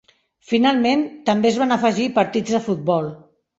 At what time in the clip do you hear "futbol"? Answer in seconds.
2.71-3.15